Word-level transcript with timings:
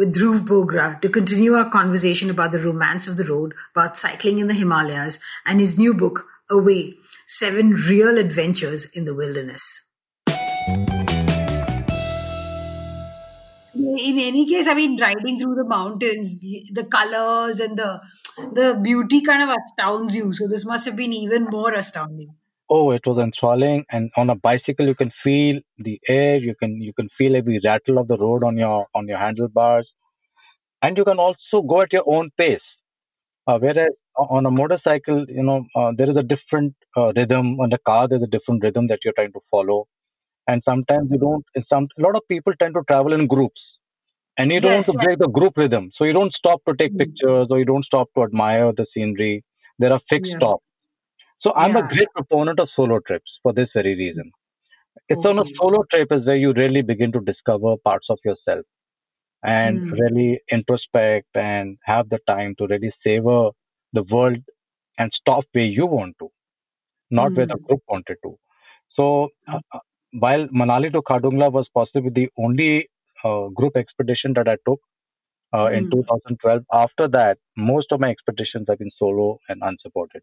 with 0.00 0.16
Dhruv 0.16 0.46
Bogra 0.46 0.98
to 1.02 1.10
continue 1.10 1.52
our 1.52 1.68
conversation 1.68 2.30
about 2.30 2.52
the 2.52 2.58
romance 2.58 3.06
of 3.06 3.18
the 3.18 3.24
road, 3.24 3.52
about 3.76 3.98
cycling 3.98 4.38
in 4.38 4.46
the 4.46 4.54
Himalayas, 4.54 5.18
and 5.44 5.60
his 5.60 5.76
new 5.76 5.92
book, 5.92 6.26
Away 6.50 6.94
Seven 7.26 7.72
Real 7.72 8.16
Adventures 8.16 8.86
in 8.94 9.04
the 9.04 9.14
Wilderness. 9.14 9.84
In 13.76 14.16
any 14.18 14.48
case, 14.48 14.66
I 14.68 14.74
mean, 14.74 14.98
riding 14.98 15.38
through 15.38 15.56
the 15.56 15.66
mountains, 15.68 16.40
the, 16.40 16.64
the 16.72 16.84
colors 16.86 17.60
and 17.60 17.76
the 17.76 18.00
the 18.54 18.80
beauty 18.82 19.20
kind 19.20 19.42
of 19.42 19.54
astounds 19.54 20.16
you. 20.16 20.32
So 20.32 20.48
this 20.48 20.64
must 20.64 20.86
have 20.86 20.96
been 20.96 21.12
even 21.12 21.44
more 21.44 21.74
astounding. 21.74 22.34
Oh, 22.70 22.92
it 22.92 23.06
was 23.06 23.18
enthralling. 23.18 23.84
And 23.90 24.10
on 24.16 24.30
a 24.30 24.34
bicycle, 24.34 24.86
you 24.86 24.94
can 24.94 25.10
feel 25.22 25.60
the 25.78 26.00
air. 26.08 26.36
You 26.36 26.54
can 26.54 26.80
you 26.80 26.92
can 26.94 27.08
feel 27.18 27.36
every 27.36 27.60
rattle 27.64 27.98
of 27.98 28.08
the 28.08 28.16
road 28.18 28.44
on 28.44 28.56
your 28.56 28.86
on 28.94 29.08
your 29.08 29.18
handlebars, 29.18 29.92
and 30.82 30.96
you 30.98 31.04
can 31.04 31.18
also 31.18 31.62
go 31.62 31.80
at 31.82 31.92
your 31.92 32.04
own 32.06 32.30
pace. 32.38 32.68
Uh, 33.46 33.58
whereas 33.58 33.90
on 34.16 34.46
a 34.46 34.50
motorcycle, 34.50 35.26
you 35.30 35.42
know, 35.42 35.66
uh, 35.76 35.92
there 35.96 36.10
is 36.10 36.16
a 36.16 36.22
different 36.22 36.74
uh, 36.96 37.12
rhythm. 37.16 37.60
On 37.60 37.70
the 37.70 37.78
car, 37.78 38.08
there's 38.08 38.22
a 38.22 38.26
different 38.36 38.62
rhythm 38.64 38.86
that 38.88 39.00
you're 39.04 39.14
trying 39.14 39.32
to 39.32 39.40
follow. 39.50 39.86
And 40.48 40.62
sometimes 40.64 41.10
you 41.10 41.18
don't. 41.18 41.44
Some 41.68 41.88
a 41.98 42.02
lot 42.02 42.16
of 42.16 42.22
people 42.28 42.54
tend 42.60 42.74
to 42.74 42.82
travel 42.88 43.12
in 43.14 43.26
groups, 43.26 43.62
and 44.38 44.52
you 44.52 44.60
don't 44.60 44.72
Yes. 44.72 44.84
want 44.86 44.86
to 44.88 44.94
break 45.06 45.18
the 45.18 45.28
group 45.28 45.56
rhythm. 45.58 45.90
So 45.94 46.04
you 46.04 46.12
don't 46.14 46.34
stop 46.34 46.62
to 46.68 46.74
take 46.76 46.96
Mm. 46.96 46.98
pictures, 46.98 47.48
or 47.50 47.58
you 47.58 47.66
don't 47.66 47.84
stop 47.84 48.08
to 48.16 48.24
admire 48.24 48.72
the 48.72 48.86
scenery. 48.94 49.44
There 49.78 49.92
are 49.92 50.00
fixed 50.10 50.32
Yeah. 50.32 50.40
stops. 50.40 50.64
So 51.40 51.52
I'm 51.56 51.76
a 51.76 51.82
Yeah. 51.82 51.88
great 51.88 52.08
proponent 52.14 52.60
of 52.60 52.70
solo 52.70 53.00
trips 53.00 53.38
for 53.42 53.52
this 53.52 53.70
very 53.74 53.94
reason. 53.96 54.30
It's 55.08 55.24
on 55.24 55.38
a 55.38 55.44
Okay. 55.44 55.60
solo 55.60 55.84
trip 55.90 56.12
is 56.12 56.26
where 56.26 56.36
you 56.36 56.52
really 56.52 56.82
begin 56.82 57.12
to 57.12 57.20
discover 57.20 57.76
parts 57.78 58.10
of 58.10 58.18
yourself 58.24 58.64
and 59.42 59.82
Mm. 59.82 60.00
really 60.00 60.40
introspect 60.50 61.28
and 61.34 61.78
have 61.84 62.08
the 62.10 62.18
time 62.26 62.54
to 62.58 62.66
really 62.68 62.92
savor 63.04 63.50
the 63.92 64.04
world 64.04 64.38
and 64.98 65.12
stop 65.14 65.44
where 65.52 65.64
you 65.64 65.86
want 65.86 66.16
to, 66.20 66.30
not 67.10 67.36
where 67.36 67.46
the 67.46 67.56
Mm. 67.56 67.66
group 67.68 67.82
wanted 67.88 68.16
to. 68.24 68.38
So 68.90 69.30
uh, 69.52 69.60
uh, 69.72 69.80
while 70.18 70.46
Manali 70.48 70.92
to 70.92 71.02
Khardungla 71.02 71.52
was 71.52 71.68
possibly 71.74 72.10
the 72.10 72.28
only 72.38 72.88
uh, 73.24 73.48
group 73.48 73.76
expedition 73.76 74.34
that 74.34 74.48
I 74.48 74.56
took 74.66 74.80
uh, 75.54 75.70
in 75.72 75.86
Mm. 75.86 75.92
2012, 75.92 76.64
after 76.72 77.08
that, 77.08 77.38
most 77.56 77.92
of 77.92 78.00
my 78.00 78.10
expeditions 78.10 78.66
have 78.68 78.78
been 78.78 78.90
solo 78.90 79.38
and 79.48 79.62
unsupported 79.62 80.22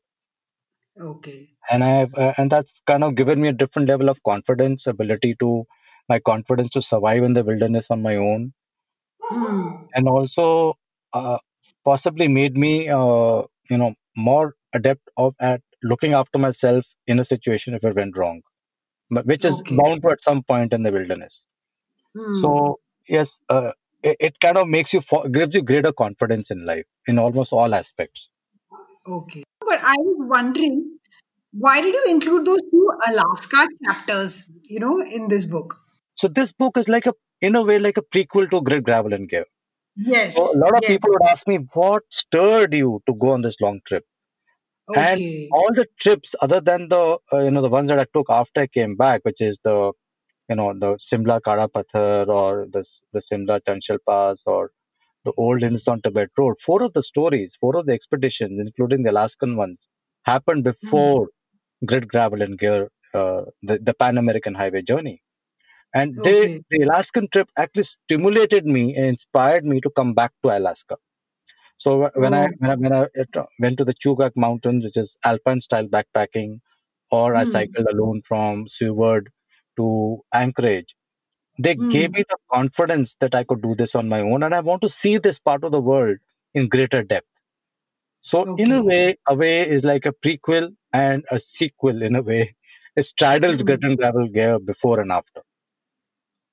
Okay. 1.00 1.48
and 1.70 1.84
I've 1.84 2.14
uh, 2.16 2.34
and 2.38 2.52
that's 2.52 2.70
kind 2.88 3.03
of 3.03 3.16
given 3.16 3.42
me 3.42 3.47
a 3.50 3.53
different 3.53 3.88
level 3.88 4.09
of 4.09 4.22
confidence, 4.25 4.84
ability 4.85 5.35
to 5.40 5.66
my 6.09 6.19
confidence 6.19 6.69
to 6.72 6.81
survive 6.81 7.24
in 7.24 7.34
the 7.34 7.44
wilderness 7.44 7.85
on 7.90 8.02
my 8.02 8.16
own, 8.16 8.53
Hmm. 9.30 9.88
and 9.96 10.08
also 10.08 10.74
uh, 11.13 11.38
possibly 11.85 12.28
made 12.28 12.56
me 12.56 12.88
uh, 12.90 13.41
you 13.69 13.78
know 13.78 13.94
more 14.16 14.56
adept 14.74 15.08
of 15.18 15.34
at 15.40 15.62
looking 15.84 16.13
after 16.13 16.38
myself 16.38 16.84
in 17.08 17.19
a 17.19 17.25
situation 17.25 17.74
if 17.74 17.84
it 17.84 17.96
went 17.96 18.18
wrong, 18.18 18.41
but 19.09 19.25
which 19.25 19.46
is 19.46 19.62
Okay. 19.62 19.81
bound 19.81 20.02
to 20.02 20.09
at 20.09 20.19
some 20.24 20.44
point 20.44 20.74
in 20.74 20.84
the 20.84 20.91
wilderness. 20.91 21.34
Hmm. 22.16 22.41
So 22.41 22.79
yes, 23.08 23.28
uh, 23.50 23.72
it, 24.03 24.18
it 24.19 24.40
kind 24.40 24.58
of 24.58 24.68
makes 24.68 24.94
you 24.94 25.02
fo- 25.09 25.28
gives 25.29 25.53
you 25.53 25.62
greater 25.62 25.91
confidence 25.91 26.47
in 26.50 26.66
life 26.66 26.85
in 27.08 27.19
almost 27.19 27.52
all 27.52 27.74
aspects. 27.74 28.29
Okay. 29.07 29.44
But 29.62 29.79
I 29.81 29.95
was 29.97 30.28
wondering, 30.29 30.97
why 31.53 31.81
did 31.81 31.94
you 31.94 32.06
include 32.09 32.45
those 32.45 32.62
two 32.72 32.90
Alaska 33.07 33.68
chapters, 33.85 34.50
you 34.66 34.79
know, 34.79 35.01
in 35.01 35.28
this 35.28 35.45
book? 35.45 35.75
So 36.18 36.28
this 36.28 36.51
book 36.57 36.78
is 36.78 36.88
like 36.88 37.06
a 37.06 37.13
in 37.41 37.56
a 37.56 37.63
way 37.63 37.79
like 37.79 37.97
a 37.97 38.01
prequel 38.01 38.50
to 38.50 38.62
Grit 38.62 38.84
Gravel 38.84 39.13
and 39.13 39.29
Gear. 39.29 39.46
Yes. 39.96 40.35
So 40.35 40.41
a 40.56 40.57
lot 40.57 40.75
of 40.75 40.79
yes. 40.84 40.91
people 40.91 41.09
would 41.12 41.29
ask 41.29 41.47
me, 41.47 41.59
what 41.73 42.03
stirred 42.12 42.73
you 42.73 43.01
to 43.07 43.16
go 43.16 43.31
on 43.31 43.41
this 43.41 43.56
long 43.62 43.79
trip? 43.88 44.03
And 44.96 45.19
all 45.51 45.69
the 45.73 45.85
trips, 46.00 46.29
other 46.41 46.62
than 46.62 46.88
the 46.88 47.17
uh, 47.34 47.40
you 47.40 47.51
know 47.51 47.62
the 47.62 47.69
ones 47.69 47.90
that 47.90 48.00
I 48.00 48.06
took 48.13 48.28
after 48.29 48.62
I 48.62 48.67
came 48.67 48.96
back, 48.96 49.22
which 49.23 49.41
is 49.41 49.57
the 49.63 49.91
you 50.50 50.56
know 50.56 50.73
the 50.79 50.97
Simla 51.09 51.41
Kara 51.41 51.67
Pathar 51.67 52.28
or 52.28 52.67
the 52.72 52.85
the 53.12 53.22
Simla 53.28 53.59
Chanshal 53.62 53.97
Pass 54.07 54.38
or 54.46 54.72
the 55.25 55.33
old 55.38 55.61
Hindustan 55.61 56.01
Tibet 56.01 56.29
Road, 56.38 56.55
four 56.66 56.83
of 56.83 56.94
the 56.94 57.03
stories, 57.03 57.51
four 57.59 57.75
of 57.78 57.85
the 57.85 57.94
expeditions, 57.94 58.59
including 58.59 59.03
the 59.03 59.11
Alaskan 59.11 59.55
ones, 59.57 59.78
happened 60.25 60.63
before 60.63 61.29
Grit 61.85 62.07
Gravel 62.07 62.41
and 62.41 62.57
Gear, 62.59 62.89
uh, 63.13 63.44
the 63.63 63.79
the 63.79 63.94
Pan 63.94 64.17
American 64.17 64.55
Highway 64.55 64.81
journey. 64.83 65.22
And 65.94 66.22
they, 66.23 66.50
the 66.72 66.83
Alaskan 66.83 67.28
trip 67.33 67.50
actually 67.57 67.88
stimulated 68.05 68.66
me 68.66 68.95
and 68.95 69.05
inspired 69.05 69.66
me 69.66 69.81
to 69.81 69.89
come 69.91 70.13
back 70.13 70.31
to 70.44 70.57
Alaska. 70.57 70.97
So 71.79 72.03
wh- 72.09 72.17
when 72.17 72.34
I 72.34 72.47
Oh. 72.47 72.57
when 72.59 72.72
I, 72.72 72.75
when 72.75 72.94
I 72.94 73.01
uh, 73.39 73.45
went 73.59 73.78
to 73.79 73.85
the 73.85 73.94
Chugach 73.95 74.34
Mountains, 74.35 74.84
which 74.85 74.97
is 74.97 75.11
alpine 75.25 75.61
style 75.61 75.88
backpacking, 75.88 76.59
or 77.11 77.35
I 77.35 77.44
Hmm. 77.44 77.45
cycled 77.45 77.88
alone 77.91 78.22
from 78.28 78.67
Seward 78.69 79.29
to 79.78 80.23
Anchorage, 80.34 80.95
they 81.59 81.75
gave 81.75 82.12
Hmm. 82.12 82.13
me 82.13 82.23
the 82.29 82.38
confidence 82.51 83.13
that 83.22 83.35
I 83.35 83.44
could 83.44 83.62
do 83.62 83.75
this 83.75 83.95
on 83.95 84.09
my 84.09 84.22
own, 84.22 84.44
and 84.44 84.53
I 84.56 84.62
want 84.62 84.81
to 84.84 84.90
see 85.01 85.18
this 85.18 85.40
part 85.40 85.63
of 85.63 85.72
the 85.72 85.81
world 85.81 86.18
in 86.53 86.68
greater 86.69 87.03
depth. 87.03 87.28
So 88.22 88.47
in 88.57 88.72
a 88.72 88.81
Okay. 88.81 88.84
way, 88.84 89.18
Away 89.28 89.67
is 89.69 89.84
like 89.84 90.06
a 90.06 90.13
prequel 90.13 90.75
and 90.94 91.25
a 91.31 91.41
sequel 91.57 92.01
in 92.03 92.16
a 92.16 92.22
way. 92.22 92.56
It 92.96 93.06
straddles 93.07 93.62
Hmm. 93.62 93.63
Grit 93.63 93.84
and 93.84 93.97
Gravel 93.97 94.28
Gear 94.29 94.59
before 94.59 95.00
and 95.00 95.12
after. 95.12 95.41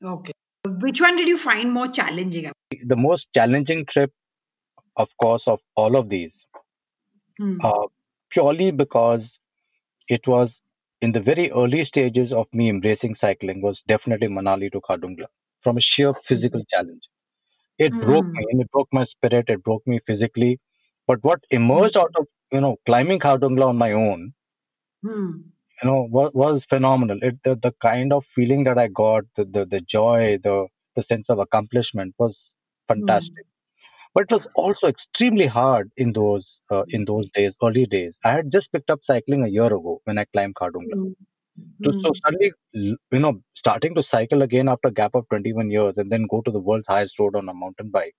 Okay. 0.03 0.33
Which 0.67 1.01
one 1.01 1.17
did 1.17 1.29
you 1.29 1.39
find 1.39 1.73
more 1.73 1.89
challenging? 1.89 2.53
The 2.85 2.97
most 2.97 3.27
challenging 3.35 3.87
trip, 3.87 4.13
of 4.97 5.09
course, 5.21 5.45
of 5.47 5.61
all 5.77 5.97
of 5.97 6.09
these 6.09 6.33
Hmm. 7.39 7.61
uh, 7.63 7.87
purely 8.31 8.71
because 8.71 9.23
it 10.09 10.27
was 10.27 10.51
in 11.05 11.13
the 11.13 11.21
very 11.21 11.51
early 11.53 11.85
stages 11.85 12.33
of 12.33 12.47
me 12.53 12.69
embracing 12.71 13.15
cycling 13.17 13.61
was 13.63 13.83
definitely 13.89 14.29
Manali 14.29 14.73
to 14.73 14.81
Khardungla 14.81 15.27
from 15.63 15.77
a 15.79 15.81
sheer 15.81 16.15
physical 16.29 16.65
challenge. 16.71 17.09
It 17.79 17.99
broke 18.01 18.27
Hmm. 18.27 18.39
me 18.39 18.47
and 18.51 18.63
it 18.63 18.71
broke 18.73 18.89
my 18.93 19.05
spirit. 19.05 19.51
It 19.51 19.63
broke 19.65 19.87
me 19.87 20.01
physically. 20.07 20.61
But 21.07 21.25
what 21.25 21.41
emerged 21.51 21.97
out 21.97 22.15
of 22.19 22.27
you 22.53 22.61
know 22.61 22.77
climbing 22.87 23.21
Khardungla 23.21 23.67
on 23.69 23.79
my 23.79 23.93
own, 23.93 24.35
Hmm. 25.03 25.53
you 25.83 25.91
know, 25.91 26.09
was, 26.11 26.31
was 26.35 26.65
phenomenal. 26.69 27.19
It 27.23 27.37
the, 27.45 27.57
the 27.57 27.73
kind 27.83 28.13
of 28.13 28.25
feeling 28.35 28.65
that 28.65 28.79
I 28.79 28.89
got, 28.89 29.25
the 29.37 29.45
the, 29.45 29.65
the 29.67 29.81
joy, 29.81 30.39
the 30.43 30.67
the 30.97 31.03
sense 31.05 31.27
of 31.29 31.39
accomplishment 31.39 32.15
was 32.19 32.37
fantastic. 32.89 33.45
But 34.15 34.25
it 34.25 34.33
was 34.33 34.47
also 34.55 34.87
extremely 34.89 35.47
hard 35.47 35.91
in 35.97 36.13
those 36.13 36.59
uh, 36.71 36.85
in 36.91 37.05
those 37.05 37.29
days, 37.35 37.53
early 37.63 37.87
days. 37.87 38.15
I 38.25 38.33
had 38.33 38.53
just 38.53 38.73
picked 38.73 38.91
up 38.91 39.01
cycling 39.05 39.45
a 39.45 39.49
year 39.49 39.67
ago 39.67 40.01
when 40.05 40.19
I 40.19 40.25
climbed 40.27 40.55
Khardungla. 40.57 40.99
Hmm. 40.99 41.13
To, 41.85 41.93
Hmm. 41.93 42.01
so 42.03 42.13
suddenly, 42.25 42.53
you 42.73 42.99
know, 43.13 43.41
starting 43.57 43.95
to 43.97 44.03
cycle 44.03 44.43
again 44.43 44.69
after 44.69 44.89
a 44.89 44.93
gap 44.93 45.15
of 45.15 45.29
21 45.29 45.71
years 45.71 45.95
and 45.99 46.11
then 46.11 46.27
go 46.31 46.43
to 46.43 46.51
the 46.51 46.61
world's 46.61 46.87
highest 46.89 47.19
road 47.19 47.37
on 47.37 47.49
a 47.49 47.55
mountain 47.55 47.91
bike 47.91 48.15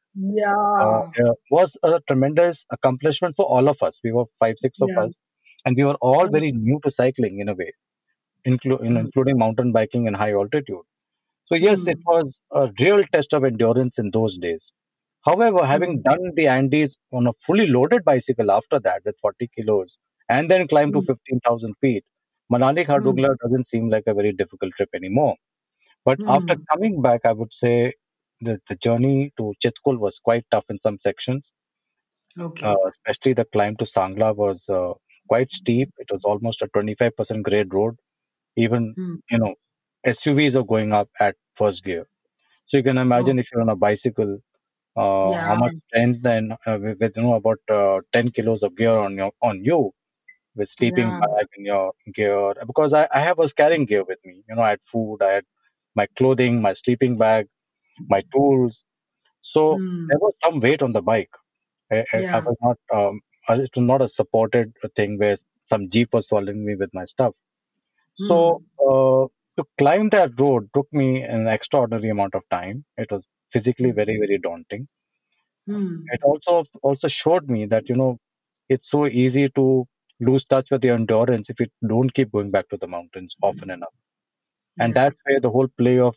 uh, 0.80 1.00
Yeah. 1.00 1.12
uh, 1.25 1.33
was 1.51 1.71
a 1.83 2.01
tremendous 2.07 2.57
accomplishment 2.71 3.36
for 3.36 3.45
all 3.45 3.68
of 3.69 3.77
us. 3.81 3.95
We 4.03 4.12
were 4.12 4.25
five, 4.39 4.56
six 4.62 4.77
of 4.81 4.91
Yeah. 4.91 5.03
us, 5.06 5.12
and 5.65 5.75
we 5.77 5.83
were 5.86 5.95
all 6.01 6.27
very 6.30 6.51
new 6.51 6.80
to 6.86 6.91
cycling 6.91 7.39
in 7.39 7.50
a 7.50 7.56
way, 7.56 7.71
inclu- 8.48 8.83
in, 8.83 8.95
Hmm. 8.95 8.98
including 8.98 9.38
mountain 9.38 9.71
biking 9.71 10.07
and 10.07 10.15
high 10.15 10.33
altitude. 10.33 10.86
So 11.48 11.56
yes, 11.56 11.80
it 11.86 12.00
Hmm. 12.00 12.01
was 12.06 12.33
a 12.51 12.71
real 12.80 13.03
test 13.13 13.33
of 13.33 13.44
endurance 13.45 13.95
in 13.98 14.12
those 14.12 14.38
days. 14.38 14.62
However, 15.25 15.66
having 15.66 16.01
Hmm. 16.01 16.04
done 16.04 16.33
the 16.36 16.48
Andes 16.48 16.95
on 17.12 17.27
a 17.27 17.33
fully 17.45 17.68
loaded 17.68 18.04
bicycle 18.06 18.51
after 18.51 18.80
that 18.80 19.04
with 19.06 19.16
40 19.22 19.48
kilos 19.56 19.98
and 20.30 20.50
then 20.50 20.68
climb 20.68 20.92
to 20.94 21.01
Hmm. 21.01 21.07
15,000 21.07 21.75
feet, 21.81 22.04
Manali 22.51 22.86
Hmm. 22.95 23.16
Khardungla 23.16 23.36
doesn't 23.44 23.68
seem 23.69 23.89
like 23.89 24.04
a 24.07 24.13
very 24.13 24.31
difficult 24.33 24.74
trip 24.75 24.89
anymore. 24.95 25.36
But 26.06 26.19
after 26.27 26.56
coming 26.72 27.01
back, 27.01 27.22
I 27.25 27.33
would 27.33 27.51
say 27.54 27.94
the, 28.42 28.60
the 28.69 28.75
journey 28.75 29.31
to 29.38 29.54
Chitkul 29.63 29.98
was 30.00 30.19
quite 30.24 30.45
tough 30.51 30.66
in 30.69 30.80
some 30.83 31.00
sections. 31.04 31.44
Okay. 32.39 32.63
Uh, 32.63 32.75
especially 32.95 33.33
the 33.33 33.45
climb 33.45 33.75
to 33.77 33.86
Sangla 33.86 34.36
was 34.36 34.60
uh, 34.69 34.94
quite 35.27 35.50
steep. 35.51 35.89
It 35.98 36.07
was 36.12 36.22
almost 36.24 36.62
a 36.62 36.68
25% 36.69 37.44
grade 37.44 37.74
road. 37.74 37.95
Even 38.57 38.95
Hmm. 38.95 39.16
you 39.30 39.38
know 39.39 39.56
SUVs 40.06 40.56
are 40.56 40.63
going 40.63 40.94
up 40.94 41.10
at 41.19 41.36
first 41.57 41.83
gear. 41.83 42.07
So 42.68 42.77
you 42.77 42.83
can 42.83 42.98
imagine 42.98 43.39
if 43.39 43.48
you're 43.51 43.62
on 43.62 43.69
a 43.69 43.75
bicycle, 43.75 44.39
uh, 44.95 45.33
how 45.47 45.56
much 45.56 45.74
strength 45.88 46.21
then 46.24 46.51
uh, 46.65 46.77
with, 46.81 47.13
you 47.15 47.24
know 47.24 47.36
about 47.36 47.59
uh, 47.71 48.00
10 48.13 48.30
kilos 48.31 48.63
of 48.63 48.75
gear 48.75 48.97
on 48.97 49.15
your 49.15 49.31
on 49.42 49.63
you 49.63 49.92
with 50.56 50.69
sleeping 50.77 51.13
Yeah. 51.13 51.25
bag 51.25 51.47
in 51.57 51.65
your 51.65 51.92
gear 52.13 52.53
because 52.68 52.94
I, 52.94 53.07
I 53.13 53.21
have 53.21 53.38
was 53.38 53.53
carrying 53.53 53.86
gear 53.86 54.03
with 54.03 54.19
me. 54.25 54.44
You 54.47 54.56
know, 54.56 54.62
I 54.63 54.71
had 54.71 54.80
food, 54.92 55.19
I 55.21 55.31
had 55.33 55.45
my 55.95 56.07
clothing, 56.18 56.62
my 56.62 56.74
sleeping 56.83 57.18
bag, 57.18 57.47
my 58.09 58.24
tools. 58.33 58.77
So 59.42 59.81
Hmm. 59.81 60.09
there 60.09 60.19
was 60.19 60.33
some 60.44 60.59
weight 60.59 60.81
on 60.81 60.94
the 60.94 61.01
bike. 61.01 61.31
I, 61.91 62.06
I, 62.13 62.25
I 62.33 62.39
was 62.45 62.56
not 62.62 62.77
um, 62.94 63.21
it 63.50 63.71
was 63.75 63.83
not 63.86 64.01
a 64.01 64.09
supported 64.09 64.74
thing 64.95 65.18
where 65.18 65.38
some 65.69 65.89
jeep 65.89 66.13
was 66.13 66.27
following 66.30 66.65
me 66.65 66.75
with 66.75 66.89
my 66.94 67.06
stuff. 67.06 67.33
So 68.15 68.62
uh, 68.80 69.27
to 69.57 69.68
climb 69.77 70.09
that 70.09 70.39
road 70.39 70.69
took 70.75 70.91
me 70.94 71.21
an 71.24 71.48
extraordinary 71.48 72.09
amount 72.09 72.36
of 72.36 72.44
time. 72.50 72.86
It 72.98 73.12
was 73.12 73.24
physically 73.56 73.92
very 73.92 74.18
very 74.25 74.40
daunting. 74.40 74.88
Hmm. 75.68 76.10
It 76.10 76.22
also 76.24 76.66
also 76.84 77.07
showed 77.07 77.50
me 77.50 77.66
that 77.68 77.90
you 77.90 77.96
know 77.96 78.19
it's 78.69 78.90
so 78.92 79.06
easy 79.07 79.50
to 79.50 79.88
lose 80.19 80.46
touch 80.46 80.68
with 80.72 80.84
your 80.84 80.96
endurance 80.96 81.48
if 81.50 81.60
you 81.60 81.68
don't 81.88 82.13
keep 82.13 82.31
going 82.31 82.52
back 82.52 82.69
to 82.69 82.78
the 82.78 82.88
mountains 82.88 83.36
often 83.42 83.69
enough. 83.72 83.94
And 84.80 84.94
Yeah. 84.94 84.96
that's 84.96 85.16
where 85.25 85.40
the 85.40 85.50
whole 85.52 85.68
play 85.78 86.00
of 86.00 86.16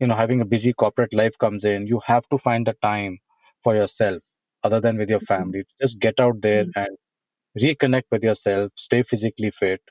you 0.00 0.06
know 0.08 0.16
having 0.16 0.40
a 0.40 0.44
busy 0.46 0.72
corporate 0.72 1.12
life 1.14 1.34
comes 1.40 1.64
in. 1.64 1.86
You 1.86 2.00
have 2.06 2.24
to 2.30 2.38
find 2.38 2.66
the 2.66 2.74
time 2.82 3.18
for 3.62 3.74
yourself 3.74 4.22
other 4.64 4.80
than 4.80 4.98
with 4.98 5.08
your 5.10 5.20
family. 5.20 5.64
Just 5.80 5.98
get 6.00 6.20
out 6.20 6.40
there 6.42 6.66
and 6.76 6.96
reconnect 7.58 8.04
with 8.10 8.22
yourself, 8.22 8.72
stay 8.76 9.02
physically 9.02 9.52
fit, 9.58 9.82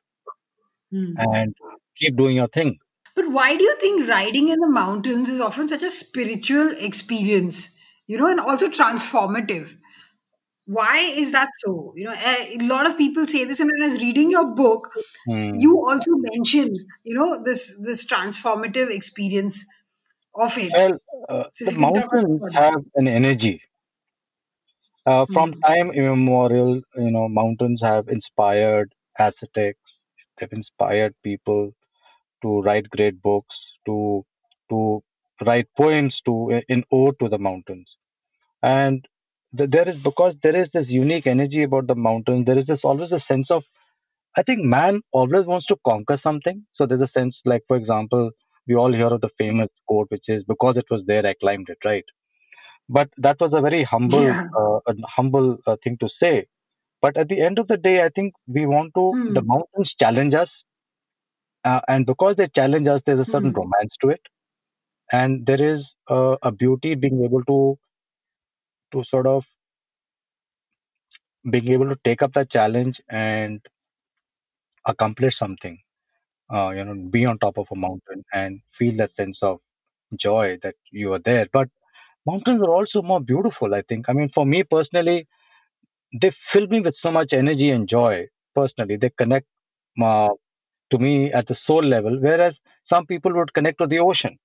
Hmm. 0.91 1.33
and 1.33 1.55
keep 1.97 2.15
doing 2.17 2.35
your 2.37 2.47
thing. 2.47 2.77
But 3.15 3.29
why 3.31 3.55
do 3.57 3.63
you 3.63 3.75
think 3.79 4.07
riding 4.07 4.49
in 4.49 4.59
the 4.59 4.69
mountains 4.69 5.29
is 5.29 5.41
often 5.41 5.67
such 5.67 5.83
a 5.83 5.91
spiritual 5.91 6.71
experience, 6.77 7.71
you 8.07 8.17
know, 8.17 8.27
and 8.27 8.39
also 8.39 8.67
transformative? 8.69 9.75
Why 10.65 10.99
is 11.15 11.33
that 11.33 11.49
so? 11.65 11.93
You 11.95 12.05
know, 12.05 12.13
a 12.13 12.57
a 12.57 12.59
lot 12.67 12.89
of 12.89 12.97
people 12.97 13.27
say 13.27 13.45
this, 13.45 13.59
and 13.59 13.69
when 13.71 13.83
I 13.83 13.93
was 13.93 14.01
reading 14.01 14.31
your 14.31 14.55
book, 14.55 14.93
Hmm. 15.25 15.65
you 15.65 15.85
also 15.87 16.11
mentioned, 16.15 16.77
you 17.03 17.15
know, 17.15 17.43
this 17.43 17.77
this 17.83 18.05
transformative 18.07 18.89
experience 18.91 19.65
of 20.35 20.57
it. 20.57 20.81
Well, 20.81 20.99
uh, 21.29 21.49
So 21.51 21.65
if 21.65 21.71
the 21.71 21.71
you 21.71 21.77
can 21.77 21.93
talk 21.93 22.11
mountains 22.11 22.41
about 22.41 22.53
that. 22.55 22.55
have 22.55 22.83
an 22.95 23.07
energy. 23.07 23.61
Uh, 25.05 25.25
from 25.31 25.53
Hmm. 25.53 25.63
time 25.65 25.91
immemorial, 25.91 26.75
you 26.95 27.11
know, 27.11 27.27
mountains 27.29 27.81
have 27.81 28.07
inspired 28.09 28.93
ascetics. 29.17 29.79
They've 30.37 30.51
inspired 30.51 31.15
people 31.23 31.73
to 32.43 32.61
write 32.63 32.89
great 32.89 33.21
books, 33.23 33.55
to 33.87 34.25
to 34.71 35.03
write 35.45 35.67
poems 35.77 36.21
to 36.25 36.61
in 36.69 36.83
ode 36.91 37.19
to 37.19 37.29
the 37.29 37.39
mountains. 37.39 37.97
And 38.63 39.05
th- 39.57 39.69
there 39.71 39.87
is 39.89 39.97
because 40.03 40.35
there 40.43 40.55
is 40.55 40.69
this 40.73 40.87
unique 40.89 41.27
energy 41.27 41.63
about 41.63 41.87
the 41.87 41.95
mountains. 41.95 42.45
There 42.45 42.57
is 42.59 42.67
this 42.67 42.81
always 42.83 43.11
a 43.13 43.21
sense 43.21 43.51
of 43.51 43.63
I 44.37 44.43
think 44.43 44.61
man 44.63 45.01
always 45.11 45.45
wants 45.45 45.67
to 45.67 45.77
conquer 45.85 46.17
something. 46.21 46.65
So 46.73 46.85
there's 46.85 47.01
a 47.01 47.07
sense 47.09 47.41
like, 47.45 47.63
for 47.67 47.77
example, 47.77 48.31
we 48.67 48.75
all 48.75 48.91
hear 48.93 49.07
of 49.07 49.21
the 49.21 49.29
famous 49.37 49.69
quote, 49.87 50.09
which 50.11 50.29
is 50.29 50.43
because 50.45 50.77
it 50.77 50.85
was 50.91 51.03
there, 51.05 51.25
I 51.25 51.33
climbed 51.35 51.69
it, 51.69 51.79
right? 51.85 52.05
But 52.89 53.09
that 53.17 53.39
was 53.41 53.53
a 53.53 53.61
very 53.61 53.83
humble, 53.83 54.35
Yeah. 54.35 54.47
uh, 54.57 54.79
a 54.87 54.95
humble 55.07 55.57
uh, 55.67 55.77
thing 55.83 55.97
to 55.99 56.09
say. 56.09 56.47
But 57.01 57.17
at 57.17 57.29
the 57.29 57.41
end 57.41 57.59
of 57.59 57.67
the 57.67 57.77
day, 57.77 58.03
I 58.03 58.09
think 58.09 58.33
we 58.47 58.65
want 58.65 58.93
to, 58.95 59.15
Hmm. 59.15 59.33
the 59.33 59.41
mountains 59.43 59.95
challenge 59.99 60.33
us. 60.35 60.49
Uh, 61.63 61.81
and 61.87 62.05
because 62.05 62.35
they 62.37 62.47
challenge 62.47 62.87
us, 62.87 63.01
there's 63.05 63.19
a 63.19 63.25
certain 63.31 63.51
Hmm. 63.51 63.55
romance 63.55 63.95
to 64.01 64.09
it. 64.09 64.21
And 65.11 65.45
there 65.45 65.61
is 65.61 65.85
uh, 66.09 66.37
a 66.43 66.51
beauty 66.51 66.95
being 66.95 67.23
able 67.23 67.43
to, 67.45 67.77
to 68.91 69.03
sort 69.03 69.27
of 69.27 69.43
being 71.49 71.67
able 71.69 71.87
to 71.89 71.97
take 72.03 72.21
up 72.21 72.33
that 72.33 72.49
challenge 72.51 73.01
and 73.09 73.61
accomplish 74.87 75.37
something. 75.37 75.77
Uh, 76.53 76.69
you 76.71 76.83
know, 76.83 76.95
be 77.11 77.25
on 77.25 77.37
top 77.39 77.57
of 77.57 77.67
a 77.71 77.75
mountain 77.75 78.23
and 78.33 78.59
feel 78.77 78.95
that 78.97 79.15
sense 79.15 79.39
of 79.41 79.59
joy 80.19 80.57
that 80.63 80.75
you 80.91 81.13
are 81.13 81.19
there. 81.19 81.47
But 81.53 81.69
mountains 82.25 82.61
are 82.61 82.73
also 82.73 83.01
more 83.01 83.21
beautiful, 83.21 83.73
I 83.73 83.81
think. 83.83 84.05
I 84.09 84.13
mean, 84.13 84.29
for 84.33 84.45
me 84.45 84.63
personally, 84.63 85.27
they 86.21 86.31
fill 86.51 86.67
me 86.67 86.81
with 86.81 86.95
so 87.01 87.11
much 87.11 87.33
energy 87.33 87.69
and 87.71 87.87
joy. 87.87 88.27
Personally, 88.55 88.97
they 88.97 89.09
connect 89.11 89.47
uh, 90.01 90.29
to 90.93 90.99
me 90.99 91.31
at 91.33 91.47
the 91.47 91.55
soul 91.67 91.83
level, 91.83 92.19
whereas 92.21 92.55
some 92.87 93.07
people 93.07 93.33
would 93.35 93.53
connect 93.53 93.79
to 93.79 93.87
the 93.87 93.99
ocean. 93.99 94.37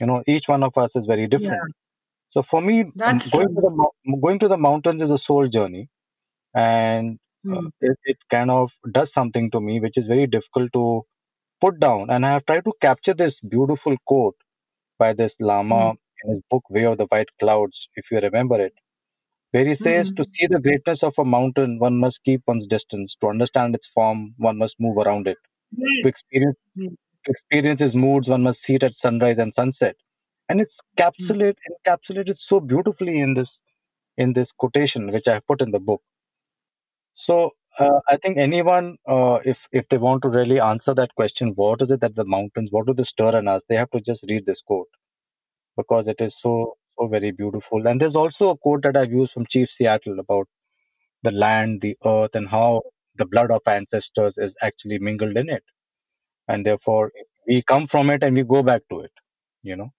You 0.00 0.06
know, 0.06 0.22
each 0.28 0.44
one 0.48 0.64
of 0.64 0.76
us 0.78 0.90
is 0.96 1.06
very 1.06 1.28
Yeah. 1.30 1.54
different. 1.54 1.74
So 2.30 2.42
for 2.50 2.60
me, 2.62 2.84
going 3.32 3.54
to 3.56 3.62
the 3.62 3.90
going 4.22 4.38
to 4.40 4.48
the 4.48 4.58
mountains 4.58 5.02
is 5.02 5.10
a 5.10 5.18
soul 5.18 5.48
journey, 5.48 5.88
and 6.54 7.18
uh, 7.52 7.60
Hmm. 7.60 7.68
it, 7.80 7.98
it 8.04 8.18
kind 8.30 8.50
of 8.50 8.70
does 8.92 9.10
something 9.14 9.50
to 9.52 9.60
me, 9.60 9.80
which 9.80 9.96
is 9.98 10.06
very 10.08 10.26
difficult 10.26 10.72
to 10.74 11.02
put 11.60 11.80
down. 11.80 12.10
And 12.10 12.26
I 12.26 12.32
have 12.34 12.46
tried 12.46 12.64
to 12.66 12.72
capture 12.82 13.14
this 13.14 13.34
beautiful 13.48 13.96
quote 14.06 14.36
by 14.98 15.12
this 15.14 15.32
Lama 15.40 15.94
in 16.24 16.34
his 16.34 16.42
book 16.50 16.64
Way 16.70 16.84
of 16.86 16.98
the 16.98 17.06
White 17.06 17.28
Clouds, 17.40 17.88
if 17.96 18.06
you 18.10 18.20
remember 18.20 18.60
it, 18.60 18.74
where 19.52 19.66
he 19.66 19.76
says, 19.82 20.10
Hmm. 20.10 20.18
To 20.18 20.26
see 20.34 20.46
the 20.48 20.60
greatness 20.60 21.02
of 21.02 21.14
a 21.18 21.24
mountain, 21.24 21.78
one 21.78 21.98
must 21.98 22.20
keep 22.24 22.42
one's 22.46 22.66
distance. 22.68 23.16
To 23.20 23.28
understand 23.28 23.74
its 23.74 23.88
form, 23.94 24.34
one 24.38 24.58
must 24.58 24.76
move 24.80 24.98
around 24.98 25.26
it. 25.28 25.38
To 25.74 26.08
experience, 26.08 26.56
to 26.80 27.30
experience 27.30 27.80
its 27.80 27.94
moods, 27.94 28.28
one 28.28 28.42
must 28.42 28.62
see 28.64 28.74
it 28.74 28.82
at 28.82 28.94
sunrise 28.96 29.38
and 29.38 29.52
sunset. 29.54 29.96
And 30.48 30.60
it's 30.60 30.74
encapsulated, 30.98 31.56
encapsulated 31.86 32.36
so 32.38 32.60
beautifully 32.60 33.20
in 33.20 33.34
this 33.34 33.50
in 34.18 34.32
this 34.34 34.50
quotation, 34.58 35.12
which 35.12 35.28
I 35.28 35.34
have 35.34 35.46
put 35.46 35.62
in 35.62 35.70
the 35.72 35.80
book. 35.80 36.02
So 37.14 37.50
uh, 37.78 38.00
I 38.08 38.16
think 38.18 38.38
anyone, 38.38 38.96
uh, 39.08 39.40
if 39.44 39.58
if 39.72 39.88
they 39.88 39.98
want 39.98 40.22
to 40.22 40.28
really 40.28 40.60
answer 40.60 40.94
that 40.94 41.14
question, 41.14 41.52
what 41.56 41.82
is 41.82 41.90
it 41.90 42.00
that 42.00 42.14
the 42.14 42.24
mountains, 42.24 42.70
what 42.70 42.86
do 42.86 42.94
they 42.94 43.02
stir 43.04 43.38
in 43.38 43.48
us? 43.48 43.62
They 43.68 43.74
have 43.76 43.90
to 43.90 44.00
just 44.00 44.22
read 44.28 44.46
this 44.46 44.62
quote 44.66 44.88
because 45.76 46.06
it 46.08 46.20
is 46.20 46.34
so 46.42 46.76
so 46.98 47.08
very 47.08 47.32
beautiful. 47.32 47.86
And 47.86 48.00
there's 48.00 48.16
also 48.16 48.50
a 48.50 48.58
quote 48.58 48.82
that 48.84 48.96
I've 48.96 49.12
used 49.12 49.32
from 49.32 49.46
Chief 49.50 49.68
Seattle 49.76 50.20
about 50.20 50.48
the 51.24 51.32
land, 51.32 51.80
the 51.82 51.96
earth, 52.06 52.34
and 52.34 52.48
how 52.48 52.82
the 53.18 53.26
blood 53.26 53.50
of 53.50 53.62
ancestors 53.66 54.34
is 54.38 54.52
actually 54.62 54.98
mingled 54.98 55.36
in 55.36 55.48
it, 55.50 55.64
and 56.48 56.66
therefore 56.66 57.12
we 57.48 57.62
come 57.62 57.88
from 57.88 58.10
it 58.10 58.22
and 58.22 58.36
we 58.36 58.44
go 58.44 58.62
back 58.62 58.82
to 58.90 59.00
it. 59.00 59.12
You 59.62 59.76
know, 59.76 59.92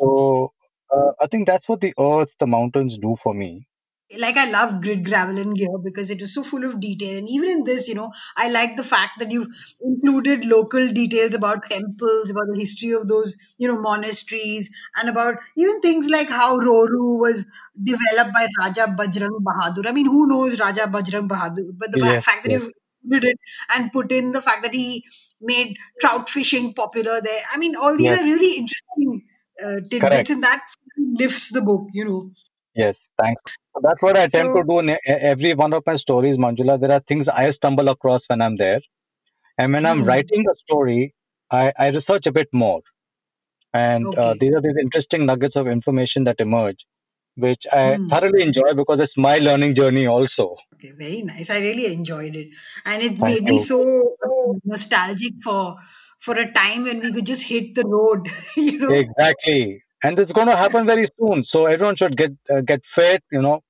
so 0.00 0.52
uh, 0.94 1.12
I 1.20 1.26
think 1.28 1.46
that's 1.46 1.68
what 1.68 1.80
the 1.80 1.94
earth, 1.98 2.30
the 2.40 2.46
mountains 2.46 2.98
do 3.00 3.16
for 3.22 3.34
me. 3.34 3.66
Like 4.18 4.36
I 4.36 4.50
love 4.50 4.82
Grit 4.82 5.04
Gravel 5.04 5.38
and 5.38 5.56
Gear 5.56 5.78
because 5.82 6.10
it 6.10 6.20
was 6.20 6.34
so 6.34 6.42
full 6.44 6.64
of 6.64 6.80
detail. 6.80 7.16
And 7.16 7.28
even 7.28 7.48
in 7.48 7.64
this, 7.64 7.88
you 7.88 7.94
know, 7.94 8.10
I 8.36 8.50
like 8.50 8.76
the 8.76 8.84
fact 8.84 9.18
that 9.20 9.30
you've 9.30 9.48
included 9.80 10.44
local 10.44 10.88
details 10.92 11.34
about 11.34 11.70
temples, 11.70 12.30
about 12.30 12.46
the 12.52 12.58
history 12.58 12.90
of 12.92 13.08
those, 13.08 13.36
you 13.58 13.68
know, 13.68 13.80
monasteries, 13.80 14.68
and 14.96 15.08
about 15.08 15.36
even 15.56 15.80
things 15.80 16.10
like 16.10 16.28
how 16.28 16.58
Rohru 16.58 17.18
was 17.18 17.46
developed 17.82 18.32
by 18.34 18.48
Raja 18.58 18.86
Bajrang 18.98 19.38
Bahadur. 19.42 19.86
I 19.86 19.92
mean, 19.92 20.06
who 20.06 20.28
knows 20.28 20.60
Raja 20.60 20.82
Bajrang 20.82 21.28
Bahadur? 21.28 21.70
But 21.76 21.92
the 21.92 21.98
Yes, 21.98 22.24
fact 22.24 22.42
that 22.42 22.50
yes. 22.50 22.52
you've 22.52 22.70
included 23.04 23.28
it 23.30 23.38
and 23.74 23.92
put 23.92 24.12
in 24.12 24.32
the 24.32 24.42
fact 24.42 24.62
that 24.64 24.74
he 24.74 25.04
made 25.40 25.76
trout 26.00 26.28
fishing 26.28 26.74
popular 26.74 27.20
there. 27.20 27.42
I 27.50 27.56
mean, 27.56 27.76
all 27.76 27.96
these 27.96 28.10
Yes. 28.10 28.12
are 28.12 28.22
really 28.24 28.56
interesting 28.58 29.26
uh, 29.64 29.76
tidbits, 29.90 30.28
Correct. 30.28 30.30
and 30.30 30.42
that 30.42 30.64
lifts 30.98 31.48
the 31.50 31.62
book, 31.62 31.88
you 31.92 32.04
know. 32.04 32.30
Yes, 32.74 32.96
thanks. 33.22 33.42
So 33.74 33.80
that's 33.82 34.02
what 34.02 34.16
I 34.16 34.24
attempt 34.24 34.54
So- 34.54 34.56
to 34.56 34.64
do 34.64 34.80
in 34.80 34.96
every 35.06 35.54
one 35.54 35.72
of 35.72 35.82
my 35.86 35.96
stories, 35.96 36.38
Manjula. 36.38 36.80
There 36.80 36.92
are 36.92 37.00
things 37.08 37.28
I 37.28 37.50
stumble 37.52 37.88
across 37.88 38.22
when 38.28 38.40
I'm 38.42 38.56
there. 38.56 38.80
And 39.58 39.72
when 39.72 39.86
I'm 39.86 40.02
Hmm. 40.02 40.04
writing 40.04 40.46
a 40.50 40.56
story, 40.56 41.14
I, 41.50 41.72
I 41.78 41.88
research 41.88 42.26
a 42.26 42.32
bit 42.32 42.48
more. 42.52 42.82
And 43.74 44.14
uh, 44.16 44.34
these 44.38 44.54
are 44.54 44.62
these 44.62 44.76
interesting 44.80 45.26
nuggets 45.26 45.56
of 45.56 45.66
information 45.68 46.24
that 46.24 46.40
emerge, 46.40 46.86
which 47.36 47.62
I 47.72 47.98
Hmm. 47.98 48.10
thoroughly 48.10 48.42
enjoy 48.42 48.74
because 48.76 49.00
it's 49.00 49.16
my 49.16 49.38
learning 49.38 49.74
journey 49.76 50.06
also. 50.06 50.56
Okay, 50.74 50.92
very 50.92 51.22
nice. 51.22 51.50
I 51.50 51.58
really 51.60 51.92
enjoyed 51.92 52.36
it, 52.36 52.50
and 52.84 53.02
it 53.02 53.18
Thank 53.20 53.28
made 53.28 53.42
me 53.44 53.58
so 53.58 54.16
uh, 54.24 54.52
nostalgic 54.64 55.34
for 55.42 55.76
for 56.18 56.36
a 56.38 56.52
time 56.52 56.84
when 56.84 57.00
we 57.00 57.12
could 57.12 57.26
just 57.26 57.42
hit 57.44 57.74
the 57.74 57.84
road. 57.86 58.28
you 58.56 58.78
know. 58.78 59.02
Exactly. 59.02 59.82
And 60.02 60.18
it's 60.18 60.32
going 60.32 60.48
to 60.48 60.56
happen 60.56 60.86
very 60.86 61.08
soon. 61.18 61.44
So 61.44 61.66
everyone 61.66 61.96
should 61.96 62.16
get 62.16 62.32
uh, 62.52 62.60
get 62.60 62.80
fit, 62.94 63.22
you 63.30 63.42
know. 63.42 63.60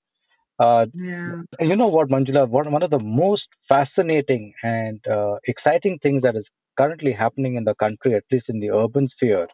Uh, 0.59 0.87
Yeah. 0.93 1.43
You 1.61 1.77
know 1.77 1.89
what, 1.89 2.09
Manjula? 2.09 2.49
One, 2.49 2.71
one 2.73 2.83
of 2.83 2.91
the 2.91 2.99
most 2.99 3.49
fascinating 3.69 4.55
and 4.62 5.07
uh, 5.07 5.37
exciting 5.47 5.99
things 6.01 6.23
that 6.23 6.37
is 6.37 6.45
currently 6.79 7.12
happening 7.12 7.57
in 7.57 7.65
the 7.65 7.75
country, 7.75 8.15
at 8.15 8.25
least 8.31 8.49
in 8.49 8.61
the 8.61 8.71
urban 8.71 9.09
sphere, 9.09 9.49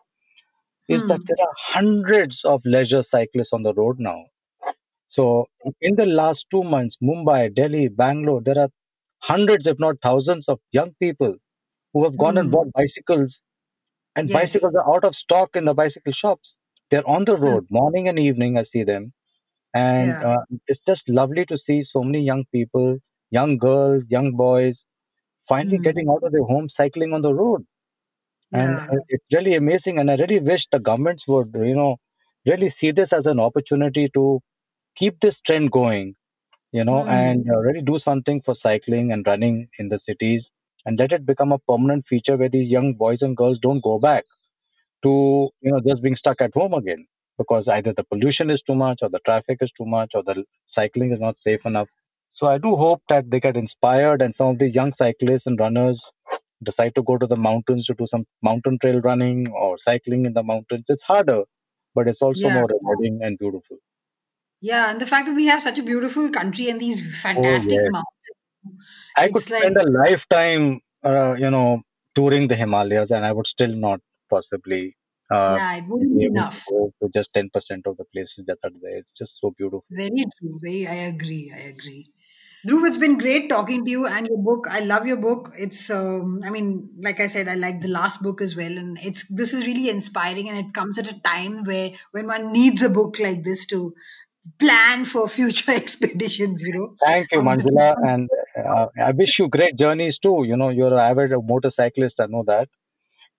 is 0.89 1.05
that 1.09 1.21
there 1.29 1.37
are 1.47 1.55
hundreds 1.57 2.41
of 2.45 2.61
leisure 2.65 3.05
cyclists 3.11 3.53
on 3.53 3.63
the 3.63 3.75
road 3.75 3.99
now. 3.99 4.25
So 5.11 5.47
in 5.81 5.97
the 5.97 6.07
last 6.07 6.47
two 6.51 6.65
months, 6.65 6.97
Mumbai, 7.03 7.55
Delhi, 7.55 7.89
Bangalore, 7.89 8.41
there 8.43 8.59
are 8.59 8.69
hundreds, 9.21 9.67
if 9.67 9.79
not 9.79 9.97
thousands, 10.03 10.47
of 10.49 10.61
young 10.73 10.95
people 11.01 11.37
who 11.93 12.05
have 12.05 12.17
gone 12.19 12.39
and 12.39 12.51
bought 12.51 12.73
bicycles, 12.73 13.37
and 14.17 14.31
Yes. 14.31 14.33
bicycles 14.33 14.75
are 14.75 14.95
out 14.95 15.05
of 15.05 15.15
stock 15.15 15.57
in 15.57 15.65
the 15.65 15.75
bicycle 15.75 16.13
shops. 16.13 16.55
They're 16.91 17.09
on 17.09 17.25
the 17.25 17.37
road 17.37 17.67
morning 17.71 18.09
and 18.09 18.19
evening. 18.19 18.59
I 18.59 18.65
see 18.65 18.85
them, 18.85 19.13
and 19.75 20.17
Yeah. 20.17 20.25
uh, 20.25 20.43
it's 20.67 20.81
just 20.87 21.09
lovely 21.09 21.45
to 21.47 21.59
see 21.59 21.85
so 21.85 22.03
many 22.03 22.21
young 22.23 22.45
people, 22.53 22.99
young 23.31 23.59
girls, 23.59 24.05
young 24.09 24.33
boys, 24.33 24.77
finally 25.49 25.79
Mm. 25.79 25.89
getting 25.89 26.09
out 26.09 26.23
of 26.25 26.33
their 26.33 26.45
home, 26.45 26.69
cycling 26.69 27.13
on 27.15 27.23
the 27.23 27.35
road 27.35 27.67
and 28.53 28.79
Yeah. 28.79 28.93
uh, 28.93 28.97
it's 29.09 29.25
really 29.33 29.55
amazing 29.55 29.99
and 29.99 30.11
i 30.11 30.15
really 30.17 30.41
wish 30.41 30.65
the 30.73 30.79
governments 30.79 31.25
would 31.29 31.51
you 31.71 31.75
know 31.75 31.97
really 32.47 32.73
see 32.81 32.91
this 32.91 33.13
as 33.13 33.27
an 33.27 33.39
opportunity 33.41 34.09
to 34.15 34.41
keep 34.97 35.19
this 35.21 35.37
trend 35.47 35.71
going 35.71 36.15
you 36.73 36.85
know 36.85 37.07
Mm. 37.07 37.09
and 37.09 37.47
uh, 37.51 37.59
really 37.59 37.83
do 37.83 37.99
something 37.99 38.41
for 38.45 38.55
cycling 38.63 39.13
and 39.13 39.27
running 39.27 39.69
in 39.79 39.89
the 39.89 40.01
cities 40.07 40.45
and 40.87 40.99
let 40.99 41.13
it 41.13 41.27
become 41.27 41.53
a 41.53 41.59
permanent 41.71 42.05
feature 42.09 42.37
where 42.37 42.49
these 42.49 42.71
young 42.71 42.95
boys 42.95 43.23
and 43.23 43.37
girls 43.37 43.59
don't 43.61 43.83
go 43.85 43.99
back 43.99 44.25
to 45.03 45.51
you 45.61 45.71
know 45.73 45.81
just 45.87 46.03
being 46.03 46.17
stuck 46.17 46.41
at 46.41 46.53
home 46.55 46.75
again 46.75 47.07
because 47.39 47.69
either 47.69 47.93
the 47.97 48.05
pollution 48.05 48.51
is 48.51 48.63
too 48.63 48.75
much 48.75 48.99
or 49.03 49.09
the 49.09 49.21
traffic 49.25 49.59
is 49.61 49.73
too 49.79 49.87
much 49.87 50.11
or 50.15 50.23
the 50.23 50.45
cycling 50.79 51.13
is 51.13 51.21
not 51.21 51.37
safe 51.45 51.61
enough 51.65 51.89
so 52.35 52.47
i 52.47 52.59
do 52.59 52.75
hope 52.77 53.03
that 53.09 53.31
they 53.31 53.41
get 53.41 53.57
inspired 53.57 54.23
and 54.23 54.35
some 54.37 54.49
of 54.49 54.59
the 54.59 54.69
young 54.79 54.93
cyclists 54.99 55.47
and 55.47 55.61
runners 55.61 56.01
decide 56.65 56.95
to 56.95 57.03
go 57.03 57.17
to 57.19 57.27
the 57.27 57.37
mountains 57.37 57.87
to 57.87 57.95
do 57.95 58.07
some 58.11 58.25
mountain 58.43 58.79
trail 58.83 59.01
running 59.01 59.47
or 59.49 59.77
cycling 59.85 60.25
in 60.27 60.33
the 60.35 60.43
mountains 60.43 60.85
it's 60.89 61.03
harder 61.13 61.43
but 61.95 62.09
it's 62.09 62.23
also 62.23 62.49
Yeah. 62.49 62.55
more 62.59 62.69
rewarding 62.77 63.21
and 63.23 63.39
beautiful 63.39 63.79
Yeah, 64.61 64.91
and 64.91 65.01
the 65.01 65.07
fact 65.07 65.27
that 65.27 65.35
we 65.35 65.47
have 65.47 65.63
such 65.63 65.79
a 65.79 65.83
beautiful 65.83 66.31
country 66.31 66.69
and 66.69 66.81
these 66.81 67.01
fantastic 67.23 67.79
yes. 67.79 67.91
mountains. 67.91 68.07
i 69.17 69.29
could 69.29 69.49
like- 69.51 69.63
spend 69.63 69.77
a 69.77 69.87
lifetime 70.01 70.81
uh, 71.11 71.35
you 71.43 71.51
know 71.55 71.83
touring 72.15 72.49
the 72.53 72.57
himalayas 72.63 73.11
and 73.11 73.25
i 73.25 73.33
would 73.33 73.47
still 73.55 73.75
not 73.87 74.01
possibly 74.31 74.97
uh, 75.31 75.59
yeah, 75.59 75.77
it 75.77 75.85
wouldn't 75.89 76.17
be 76.17 76.25
to 76.27 76.27
enough. 76.27 76.67
go 76.69 76.93
to 77.03 77.09
just 77.15 77.33
10% 77.35 77.87
of 77.87 77.97
the 77.97 78.05
places 78.13 78.45
that 78.47 78.59
are 78.65 78.71
there 78.83 78.99
it's 78.99 79.19
just 79.19 79.33
so 79.41 79.51
beautiful 79.57 79.85
Very 79.91 80.25
true. 80.39 80.59
Very, 80.63 80.87
I 80.87 80.95
agree. 81.13 81.53
I 81.55 81.61
agree. 81.69 82.07
Dhruv, 82.67 82.87
it's 82.87 82.97
been 82.99 83.19
great 83.19 83.49
talking 83.49 83.85
to 83.85 83.91
you 83.91 84.07
and 84.07 84.27
your 84.27 84.39
book. 84.39 84.67
I 84.69 84.81
love 84.81 85.07
your 85.07 85.17
book. 85.19 85.53
It's, 85.57 85.91
um, 85.91 86.41
I 86.45 86.51
mean, 86.51 86.91
like 87.03 87.21
I 87.21 87.27
said, 87.27 87.49
I 87.49 87.55
like 87.55 87.81
the 87.81 87.89
last 87.89 88.23
book 88.23 88.41
as 88.43 88.57
well, 88.57 88.77
and 88.77 88.99
it's 89.03 89.29
this 89.29 89.55
is 89.55 89.67
really 89.67 89.89
inspiring, 89.89 90.49
and 90.49 90.59
it 90.59 90.75
comes 90.75 90.99
at 90.99 91.11
a 91.11 91.21
time 91.21 91.65
where 91.65 91.93
when 92.11 92.27
one 92.27 92.53
needs 92.53 92.83
a 92.83 92.91
book 92.91 93.19
like 93.21 93.45
this 93.45 93.67
to 93.67 93.95
plan 94.59 95.05
for 95.05 95.29
future 95.39 95.73
expeditions. 95.73 96.63
You 96.63 96.75
know. 96.75 96.97
Thank 97.05 97.29
you, 97.33 97.41
Manjula, 97.41 97.95
and 98.07 98.29
uh, 98.59 98.87
I 99.01 99.13
wish 99.13 99.39
you 99.39 99.49
great 99.49 99.77
journeys 99.79 100.19
too. 100.19 100.45
You 100.47 100.57
know, 100.57 100.71
you're 100.71 100.93
an 100.93 100.99
avid 100.99 101.31
motorcyclist, 101.45 102.17
I 102.21 102.27
know 102.27 102.45
that. 102.47 102.69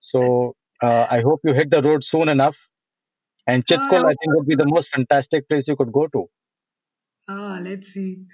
So 0.01 0.55
uh, 0.81 1.07
I 1.09 1.21
hope 1.21 1.41
you 1.43 1.53
hit 1.53 1.69
the 1.71 1.81
road 1.81 2.03
soon 2.03 2.29
enough. 2.29 2.55
And 3.47 3.65
Oh, 3.71 3.75
I 3.75 3.77
Chitkul, 3.77 4.05
I 4.05 4.15
think, 4.21 4.35
would 4.35 4.47
be 4.47 4.55
the 4.55 4.65
most 4.65 4.89
fantastic 4.93 5.47
place 5.49 5.65
you 5.67 5.75
could 5.75 5.91
go 5.91 6.07
to. 6.07 6.29
Ah, 7.27 7.59
let's 7.61 7.89
see. 7.93 8.25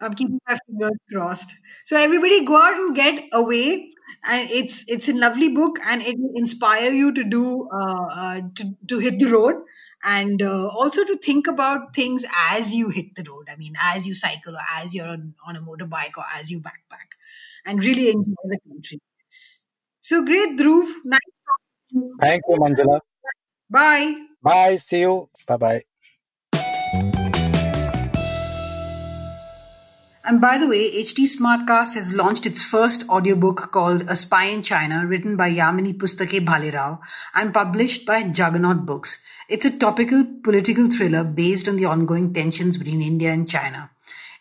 I'm 0.00 0.14
keeping 0.14 0.40
my 0.48 0.56
fingers 0.66 0.98
crossed. 1.12 1.54
So 1.84 1.96
everybody 1.96 2.44
go 2.44 2.56
out 2.56 2.74
and 2.74 2.96
get 2.96 3.24
away, 3.32 3.92
and 4.24 4.50
it's 4.50 4.84
it's 4.88 5.08
a 5.08 5.14
lovely 5.14 5.54
book, 5.54 5.78
and 5.84 6.02
it 6.02 6.16
will 6.18 6.32
inspire 6.36 6.92
you 6.92 7.12
to 7.14 7.24
do 7.24 7.68
uh, 7.72 8.06
uh, 8.22 8.40
to 8.56 8.64
to 8.90 8.98
hit 8.98 9.18
the 9.20 9.26
road, 9.30 9.56
and 10.04 10.42
uh, 10.42 10.68
also 10.68 11.04
to 11.04 11.16
think 11.18 11.46
about 11.48 11.94
things 11.94 12.24
as 12.50 12.74
you 12.74 12.90
hit 12.90 13.14
the 13.16 13.24
road. 13.30 13.48
I 13.50 13.56
mean, 13.56 13.74
as 13.80 14.06
you 14.06 14.14
cycle, 14.14 14.56
or 14.56 14.66
as 14.76 14.94
you're 14.94 15.08
on, 15.08 15.34
on 15.46 15.56
a 15.56 15.62
motorbike, 15.62 16.18
or 16.18 16.24
as 16.34 16.50
you 16.50 16.60
backpack, 16.60 17.10
and 17.66 17.80
really 17.84 18.08
enjoy 18.10 18.44
the 18.44 18.60
country. 18.68 19.00
So 20.02 20.24
great, 20.24 20.56
Dhruv. 20.56 20.86
Nice 21.04 21.20
talking 21.44 21.44
to 21.44 21.52
you. 21.54 21.63
Thank 22.20 22.42
you, 22.48 22.56
Manjula. 22.56 23.00
Bye. 23.70 24.26
Bye. 24.42 24.82
See 24.90 25.00
you. 25.00 25.28
Bye 25.46 25.56
bye. 25.56 25.82
And 30.26 30.40
by 30.40 30.56
the 30.56 30.66
way, 30.66 30.90
HT 30.90 31.36
Smartcast 31.38 31.94
has 31.94 32.14
launched 32.14 32.46
its 32.46 32.62
first 32.62 33.06
audiobook 33.10 33.70
called 33.70 34.02
A 34.08 34.16
Spy 34.16 34.44
in 34.44 34.62
China, 34.62 35.06
written 35.06 35.36
by 35.36 35.50
Yamini 35.50 35.92
Pustake 35.98 36.44
Bhalerao 36.44 36.98
and 37.34 37.52
published 37.52 38.06
by 38.06 38.22
Juggernaut 38.22 38.86
Books. 38.86 39.20
It's 39.50 39.66
a 39.66 39.78
topical 39.78 40.24
political 40.42 40.90
thriller 40.90 41.24
based 41.24 41.68
on 41.68 41.76
the 41.76 41.84
ongoing 41.84 42.32
tensions 42.32 42.78
between 42.78 43.02
India 43.02 43.32
and 43.32 43.46
China. 43.46 43.90